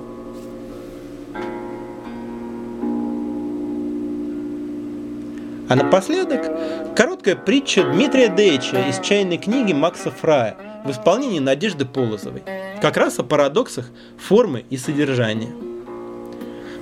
А 5.70 5.76
напоследок 5.76 6.96
короткая 6.96 7.36
притча 7.36 7.84
Дмитрия 7.84 8.30
Дейча 8.30 8.90
из 8.90 9.00
чайной 9.00 9.38
книги 9.38 9.74
Макса 9.74 10.12
Фрая 10.12 10.58
в 10.84 10.92
исполнении 10.92 11.40
Надежды 11.40 11.86
Полозовой– 11.86 12.42
как 12.82 12.98
раз 12.98 13.20
о 13.20 13.24
парадоксах 13.24 13.90
формы 14.18 14.66
и 14.70 14.78
содержания. 14.78 15.50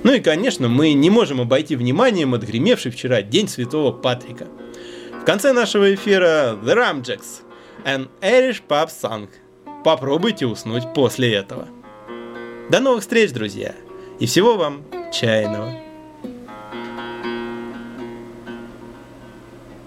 Ну 0.06 0.12
и, 0.12 0.20
конечно, 0.20 0.68
мы 0.68 0.92
не 0.92 1.10
можем 1.10 1.40
обойти 1.40 1.74
вниманием 1.74 2.32
отгремевший 2.32 2.92
вчера 2.92 3.22
День 3.22 3.48
Святого 3.48 3.90
Патрика. 3.90 4.46
В 5.20 5.24
конце 5.24 5.52
нашего 5.52 5.92
эфира 5.92 6.56
The 6.62 6.76
Ramjacks, 6.76 7.42
An 7.84 8.08
Irish 8.20 8.62
Pub 8.68 8.88
Song. 8.88 9.28
Попробуйте 9.82 10.46
уснуть 10.46 10.84
после 10.94 11.34
этого. 11.34 11.66
До 12.70 12.78
новых 12.78 13.00
встреч, 13.00 13.32
друзья, 13.32 13.74
и 14.20 14.26
всего 14.26 14.56
вам 14.56 14.84
чайного. 15.12 15.72